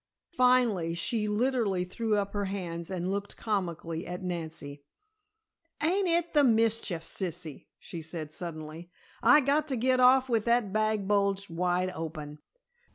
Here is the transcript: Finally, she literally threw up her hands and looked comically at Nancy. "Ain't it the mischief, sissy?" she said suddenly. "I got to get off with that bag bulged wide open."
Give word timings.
Finally, 0.31 0.95
she 0.95 1.27
literally 1.27 1.83
threw 1.85 2.15
up 2.15 2.33
her 2.33 2.45
hands 2.45 2.89
and 2.89 3.11
looked 3.11 3.37
comically 3.37 4.07
at 4.07 4.23
Nancy. 4.23 4.83
"Ain't 5.79 6.07
it 6.07 6.33
the 6.33 6.43
mischief, 6.43 7.03
sissy?" 7.03 7.67
she 7.77 8.01
said 8.01 8.31
suddenly. 8.31 8.89
"I 9.21 9.41
got 9.41 9.67
to 9.67 9.75
get 9.75 9.99
off 9.99 10.27
with 10.27 10.45
that 10.45 10.73
bag 10.73 11.07
bulged 11.07 11.51
wide 11.51 11.91
open." 11.93 12.39